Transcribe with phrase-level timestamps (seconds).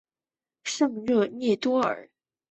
[0.63, 2.09] 圣热涅多尔。